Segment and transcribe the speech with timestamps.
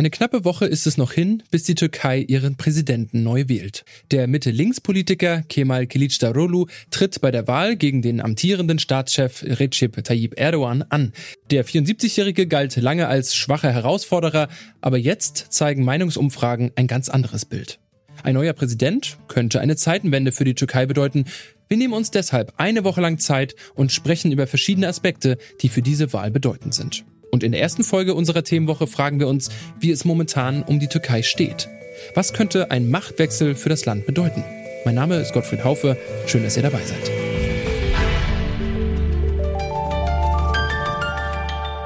[0.00, 3.84] Eine knappe Woche ist es noch hin, bis die Türkei ihren Präsidenten neu wählt.
[4.10, 10.86] Der Mitte-Links-Politiker Kemal Kılıçdaroğlu tritt bei der Wahl gegen den amtierenden Staatschef Recep Tayyip Erdogan
[10.88, 11.12] an.
[11.50, 14.48] Der 74-Jährige galt lange als schwacher Herausforderer,
[14.80, 17.78] aber jetzt zeigen Meinungsumfragen ein ganz anderes Bild.
[18.22, 21.26] Ein neuer Präsident könnte eine Zeitenwende für die Türkei bedeuten.
[21.68, 25.82] Wir nehmen uns deshalb eine Woche lang Zeit und sprechen über verschiedene Aspekte, die für
[25.82, 27.04] diese Wahl bedeutend sind.
[27.30, 30.88] Und in der ersten Folge unserer Themenwoche fragen wir uns, wie es momentan um die
[30.88, 31.68] Türkei steht.
[32.14, 34.42] Was könnte ein Machtwechsel für das Land bedeuten?
[34.84, 35.96] Mein Name ist Gottfried Haufe.
[36.26, 37.10] Schön, dass ihr dabei seid.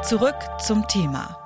[0.04, 1.43] Zurück zum Thema.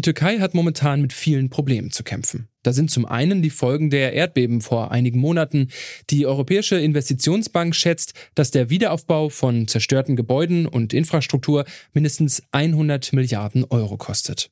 [0.00, 2.48] Die Türkei hat momentan mit vielen Problemen zu kämpfen.
[2.62, 5.68] Da sind zum einen die Folgen der Erdbeben vor einigen Monaten.
[6.08, 13.62] Die Europäische Investitionsbank schätzt, dass der Wiederaufbau von zerstörten Gebäuden und Infrastruktur mindestens 100 Milliarden
[13.64, 14.50] Euro kostet.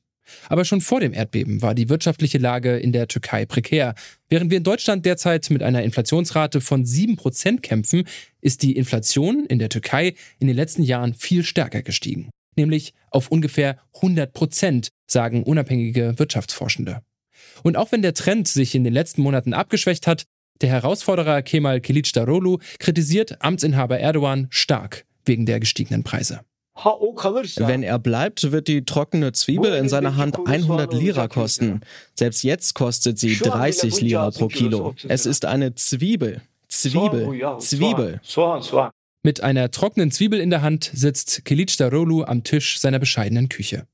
[0.49, 3.95] Aber schon vor dem Erdbeben war die wirtschaftliche Lage in der Türkei prekär.
[4.29, 8.03] Während wir in Deutschland derzeit mit einer Inflationsrate von 7% kämpfen,
[8.39, 13.31] ist die Inflation in der Türkei in den letzten Jahren viel stärker gestiegen nämlich auf
[13.31, 17.01] ungefähr 100 Prozent, sagen unabhängige Wirtschaftsforschende.
[17.63, 20.25] Und auch wenn der Trend sich in den letzten Monaten abgeschwächt hat,
[20.61, 26.41] der Herausforderer Kemal Kılıçdaroğlu kritisiert Amtsinhaber Erdogan stark wegen der gestiegenen Preise.
[27.57, 31.81] Wenn er bleibt, wird die trockene Zwiebel in seiner Hand 100 Lira kosten.
[32.15, 34.95] Selbst jetzt kostet sie 30 Lira pro Kilo.
[35.07, 36.41] Es ist eine Zwiebel.
[36.69, 37.59] Zwiebel.
[37.59, 38.21] Zwiebel.
[39.23, 43.85] Mit einer trockenen Zwiebel in der Hand sitzt Kılıçdaroğlu am Tisch seiner bescheidenen Küche.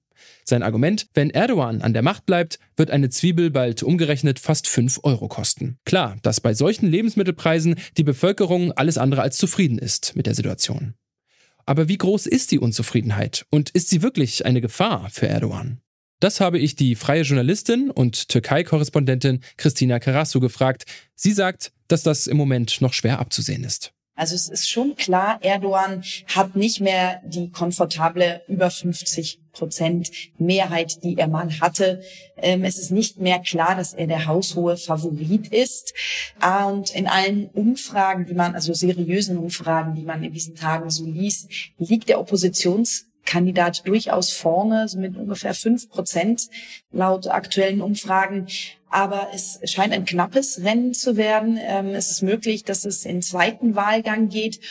[0.43, 4.99] Sein Argument, wenn Erdogan an der Macht bleibt, wird eine Zwiebel bald umgerechnet fast 5
[5.03, 5.77] Euro kosten.
[5.85, 10.93] Klar, dass bei solchen Lebensmittelpreisen die Bevölkerung alles andere als zufrieden ist mit der Situation.
[11.65, 15.81] Aber wie groß ist die Unzufriedenheit und ist sie wirklich eine Gefahr für Erdogan?
[16.19, 20.85] Das habe ich die freie Journalistin und Türkei-Korrespondentin Christina Karasu gefragt.
[21.15, 23.91] Sie sagt, dass das im Moment noch schwer abzusehen ist.
[24.15, 26.01] Also es ist schon klar, Erdogan
[26.33, 32.01] hat nicht mehr die komfortable über 50 Prozent Mehrheit, die er mal hatte.
[32.37, 35.93] Ähm, es ist nicht mehr klar, dass er der haushohe Favorit ist.
[36.65, 41.05] Und in allen Umfragen, die man, also seriösen Umfragen, die man in diesen Tagen so
[41.05, 46.49] liest, liegt der Oppositionskandidat durchaus vorne, so mit ungefähr fünf Prozent
[46.91, 48.47] laut aktuellen Umfragen
[48.95, 51.59] aber es scheint ein knappes Rennen zu werden.
[51.61, 54.61] Ähm, es ist möglich, dass es in zweiten Wahlgang geht.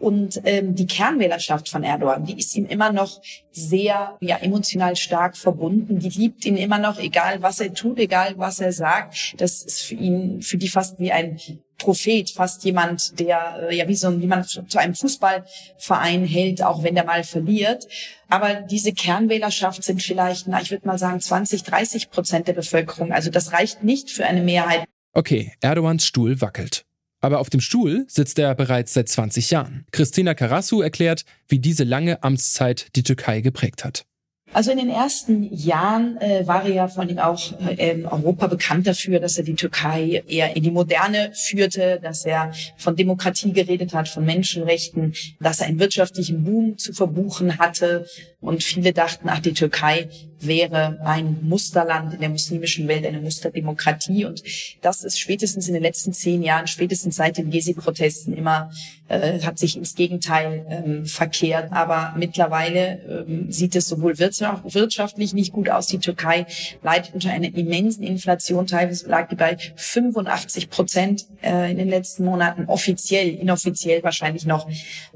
[0.00, 3.20] Und ähm, die Kernwählerschaft von Erdogan, die ist ihm immer noch
[3.52, 6.00] sehr ja, emotional stark verbunden.
[6.00, 9.40] Die liebt ihn immer noch, egal was er tut, egal was er sagt.
[9.40, 11.38] Das ist für ihn, für die fast wie ein
[11.78, 16.62] Prophet, fast jemand, der äh, ja wie so ein, wie man zu einem Fußballverein hält,
[16.62, 17.86] auch wenn der mal verliert.
[18.28, 23.12] Aber diese Kernwählerschaft sind vielleicht, na, ich würde mal sagen, 20, 30 Prozent der Bevölkerung.
[23.12, 24.84] Also das reicht nicht für eine Mehrheit.
[25.12, 26.84] Okay, Erdogans Stuhl wackelt.
[27.24, 29.86] Aber auf dem Stuhl sitzt er bereits seit 20 Jahren.
[29.92, 34.04] Christina Karasu erklärt, wie diese lange Amtszeit die Türkei geprägt hat.
[34.52, 38.46] Also in den ersten Jahren äh, war er ja vor allem auch äh, in Europa
[38.46, 43.52] bekannt dafür, dass er die Türkei eher in die Moderne führte, dass er von Demokratie
[43.52, 48.06] geredet hat, von Menschenrechten, dass er einen wirtschaftlichen Boom zu verbuchen hatte.
[48.44, 50.10] Und viele dachten, ach, die Türkei
[50.40, 54.26] wäre ein Musterland in der muslimischen Welt, eine Musterdemokratie.
[54.26, 54.42] Und
[54.82, 58.70] das ist spätestens in den letzten zehn Jahren, spätestens seit den Gezi-Protesten immer,
[59.08, 61.72] äh, hat sich ins Gegenteil ähm, verkehrt.
[61.72, 65.86] Aber mittlerweile ähm, sieht es sowohl wirtschaftlich nicht gut aus.
[65.86, 66.44] Die Türkei
[66.82, 68.66] leidet unter einer immensen Inflation.
[68.66, 72.66] Teilweise lag die bei 85 Prozent äh, in den letzten Monaten.
[72.66, 74.68] Offiziell, inoffiziell wahrscheinlich noch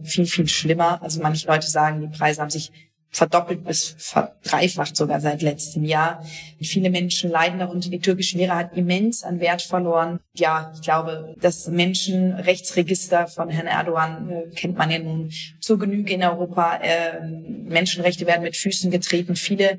[0.02, 1.02] viel, viel schlimmer.
[1.02, 2.72] Also manche Leute sagen, die Preise haben sich
[3.10, 6.22] verdoppelt bis verdreifacht sogar seit letztem Jahr.
[6.60, 7.90] Viele Menschen leiden darunter.
[7.90, 10.20] Die türkische Lehre hat immens an Wert verloren.
[10.34, 15.30] Ja, ich glaube, das Menschenrechtsregister von Herrn Erdogan äh, kennt man ja nun
[15.60, 16.76] zur Genüge in Europa.
[16.82, 17.20] Äh,
[17.68, 19.36] Menschenrechte werden mit Füßen getreten.
[19.36, 19.78] Viele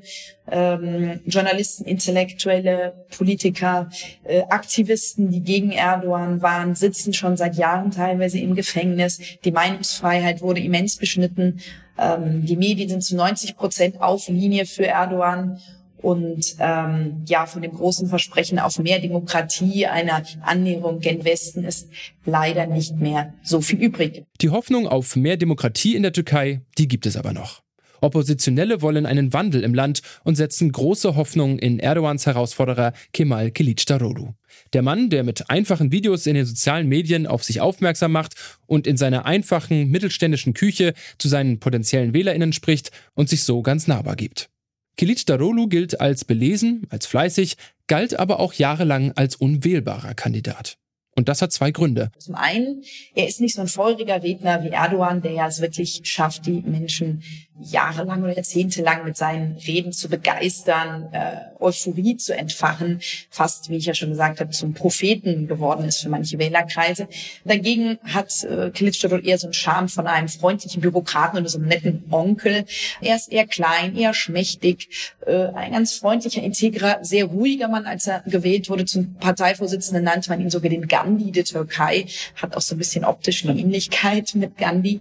[0.50, 3.88] ähm, Journalisten, Intellektuelle, Politiker,
[4.24, 9.20] äh, Aktivisten, die gegen Erdogan waren, sitzen schon seit Jahren teilweise im Gefängnis.
[9.44, 11.60] Die Meinungsfreiheit wurde immens beschnitten.
[12.00, 15.60] Ähm, die Medien sind zu 90 Prozent auf Linie für Erdogan.
[15.98, 21.90] Und ähm, ja, von dem großen Versprechen auf mehr Demokratie, einer Annäherung gen Westen ist
[22.24, 24.24] leider nicht mehr so viel übrig.
[24.40, 27.60] Die Hoffnung auf mehr Demokratie in der Türkei, die gibt es aber noch.
[28.00, 34.34] Oppositionelle wollen einen Wandel im Land und setzen große Hoffnung in Erdogans Herausforderer Kemal Kilicdaroglu.
[34.72, 38.34] Der Mann, der mit einfachen Videos in den sozialen Medien auf sich aufmerksam macht
[38.66, 43.86] und in seiner einfachen mittelständischen Küche zu seinen potenziellen WählerInnen spricht und sich so ganz
[43.86, 44.50] nahbar gibt.
[44.96, 47.56] Kilicdaroglu gilt als belesen, als fleißig,
[47.86, 50.76] galt aber auch jahrelang als unwählbarer Kandidat.
[51.16, 52.10] Und das hat zwei Gründe.
[52.18, 52.82] Zum einen,
[53.14, 56.62] er ist nicht so ein feuriger Redner wie Erdogan, der ja es wirklich schafft, die
[56.62, 57.22] Menschen
[57.62, 63.86] jahrelang oder jahrzehntelang mit seinen Reden zu begeistern, äh, Euphorie zu entfachen, fast, wie ich
[63.86, 67.08] ja schon gesagt habe, zum Propheten geworden ist für manche Wählerkreise.
[67.44, 71.68] Dagegen hat äh, Kılıçdaroğlu eher so einen Charme von einem freundlichen Bürokraten oder so einem
[71.68, 72.64] netten Onkel.
[73.00, 77.86] Er ist eher klein, eher schmächtig, äh, ein ganz freundlicher, integrer, sehr ruhiger Mann.
[77.86, 82.56] Als er gewählt wurde zum Parteivorsitzenden, nannte man ihn sogar den Gandhi der Türkei, hat
[82.56, 85.00] auch so ein bisschen optisch eine Ähnlichkeit mit Gandhi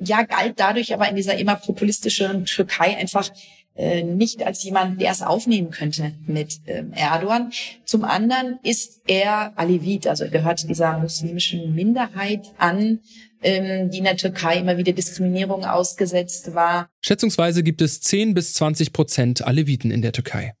[0.00, 3.30] ja, galt dadurch aber in dieser immer populistischen Türkei einfach
[3.78, 7.52] äh, nicht als jemand, der es aufnehmen könnte mit ähm, Erdogan.
[7.84, 12.98] Zum anderen ist er Alevit, also gehört dieser muslimischen Minderheit an,
[13.40, 16.88] ähm, die in der Türkei immer wieder Diskriminierung ausgesetzt war.
[17.04, 20.54] Schätzungsweise gibt es 10 bis 20 Prozent Aleviten in der Türkei.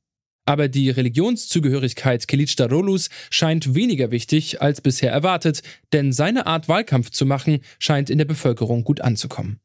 [0.48, 5.60] Aber die Religionszugehörigkeit Kilicdaroglu's scheint weniger wichtig als bisher erwartet,
[5.92, 9.60] denn seine Art Wahlkampf zu machen scheint in der Bevölkerung gut anzukommen.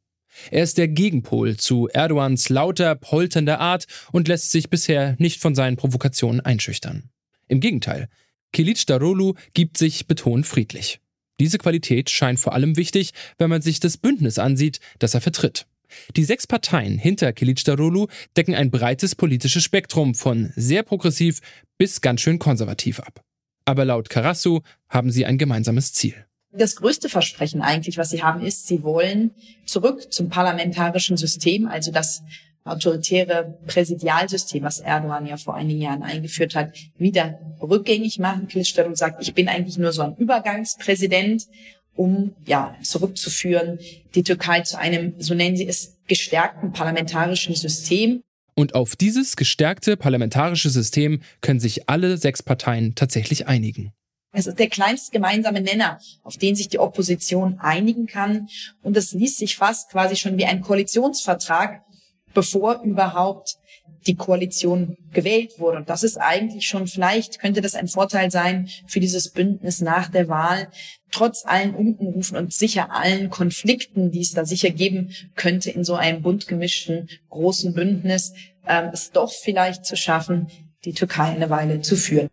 [0.52, 5.56] Er ist der Gegenpol zu Erdogans lauter, polternder Art und lässt sich bisher nicht von
[5.56, 7.10] seinen Provokationen einschüchtern.
[7.48, 8.10] Im Gegenteil,
[8.52, 11.00] Kilicdaroglu gibt sich betont friedlich.
[11.40, 15.66] Diese Qualität scheint vor allem wichtig, wenn man sich das Bündnis ansieht, das er vertritt.
[16.16, 18.07] Die sechs Parteien hinter Kilicdaroglu
[18.38, 21.40] decken ein breites politisches Spektrum von sehr progressiv
[21.78, 23.22] bis ganz schön konservativ ab.
[23.66, 26.16] Aber laut Karasu haben sie ein gemeinsames Ziel.
[26.51, 29.31] Das größte Versprechen eigentlich, was sie haben, ist, sie wollen
[29.66, 32.22] zurück zum parlamentarischen System, also das
[32.63, 38.48] autoritäre Präsidialsystem, was Erdogan ja vor einigen Jahren eingeführt hat, wieder rückgängig machen.
[38.48, 41.48] Kilicdaroglu sagt, ich bin eigentlich nur so ein Übergangspräsident
[41.95, 43.80] um ja zurückzuführen
[44.16, 48.22] die Türkei zu einem, so nennen sie es, gestärkten parlamentarischen System.
[48.56, 53.92] Und auf dieses gestärkte parlamentarische System können sich alle sechs Parteien tatsächlich einigen.
[54.36, 58.48] Es ist der kleinste gemeinsame Nenner, auf den sich die Opposition einigen kann.
[58.81, 61.84] Und das liest sich fast quasi schon wie ein Koalitionsvertrag,
[62.34, 63.57] bevor überhaupt
[64.07, 65.78] die Koalition gewählt wurde.
[65.78, 70.10] Und das ist eigentlich schon, vielleicht könnte das ein Vorteil sein für dieses Bündnis nach
[70.10, 70.69] der Wahl,
[71.13, 75.95] trotz allen Unkenrufen und sicher allen Konflikten, die es da sicher geben könnte in so
[75.95, 78.33] einem bunt gemischten großen Bündnis,
[78.65, 80.48] äh, es doch vielleicht zu schaffen,
[80.83, 82.27] die Türkei eine Weile zu führen.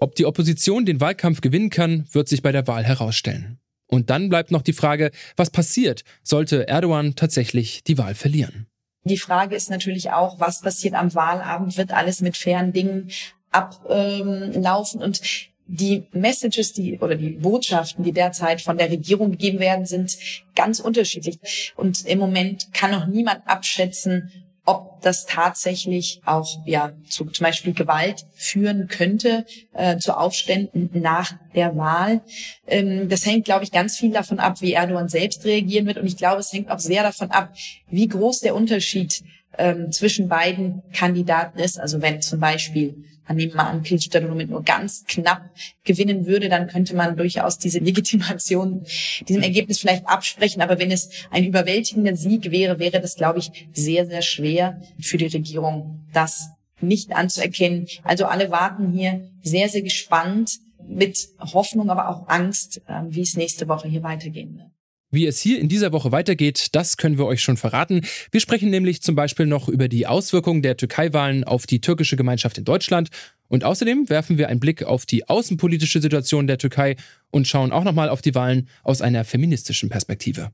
[0.00, 3.58] Ob die Opposition den Wahlkampf gewinnen kann, wird sich bei der Wahl herausstellen.
[3.86, 8.66] Und dann bleibt noch die Frage, was passiert, sollte Erdogan tatsächlich die Wahl verlieren?
[9.04, 11.76] Die Frage ist natürlich auch, was passiert am Wahlabend?
[11.76, 13.10] Wird alles mit fairen Dingen
[13.52, 15.02] ablaufen?
[15.02, 15.20] Und
[15.66, 20.18] die Messages, die oder die Botschaften, die derzeit von der Regierung gegeben werden, sind
[20.54, 21.72] ganz unterschiedlich.
[21.76, 24.30] Und im Moment kann noch niemand abschätzen,
[24.64, 31.32] ob das tatsächlich auch ja zu zum Beispiel Gewalt führen könnte, äh, zu Aufständen nach
[31.54, 32.20] der Wahl.
[32.66, 35.98] Ähm, das hängt, glaube ich, ganz viel davon ab, wie Erdogan selbst reagieren wird.
[35.98, 37.52] Und ich glaube, es hängt auch sehr davon ab,
[37.90, 39.24] wie groß der Unterschied
[39.58, 41.80] ähm, zwischen beiden Kandidaten ist.
[41.80, 45.50] Also wenn zum Beispiel an, Pilzstadtlo mit nur ganz knapp
[45.84, 48.84] gewinnen würde, dann könnte man durchaus diese Legitimation
[49.28, 50.62] diesem Ergebnis vielleicht absprechen.
[50.62, 55.16] Aber wenn es ein überwältigender Sieg wäre, wäre das, glaube ich, sehr, sehr schwer für
[55.16, 56.50] die Regierung, das
[56.80, 57.86] nicht anzuerkennen.
[58.02, 63.36] Also alle warten hier sehr, sehr gespannt mit Hoffnung, aber auch Angst, ähm, wie es
[63.36, 64.71] nächste Woche hier weitergehen wird.
[65.14, 68.00] Wie es hier in dieser Woche weitergeht, das können wir euch schon verraten.
[68.30, 72.56] Wir sprechen nämlich zum Beispiel noch über die Auswirkungen der Türkei-Wahlen auf die türkische Gemeinschaft
[72.56, 73.10] in Deutschland.
[73.48, 76.96] Und außerdem werfen wir einen Blick auf die außenpolitische Situation der Türkei
[77.30, 80.50] und schauen auch nochmal auf die Wahlen aus einer feministischen Perspektive.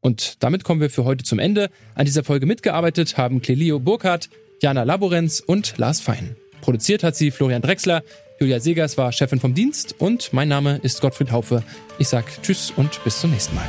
[0.00, 1.68] Und damit kommen wir für heute zum Ende.
[1.94, 4.30] An dieser Folge mitgearbeitet haben Clelio Burkhardt,
[4.62, 6.34] Jana Laborenz und Lars Fein.
[6.62, 8.02] Produziert hat sie Florian Drexler.
[8.40, 11.62] Julia Segers war Chefin vom Dienst und mein Name ist Gottfried Haufe.
[11.98, 13.68] Ich sage Tschüss und bis zum nächsten Mal.